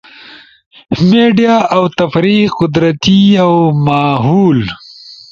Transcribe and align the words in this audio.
میڈیا 1.09 1.55
اؤ 1.75 1.85
تفریح، 1.99 2.43
قدرتی 2.59 3.19
اؤ 3.45 3.57
ماھول 3.85 4.59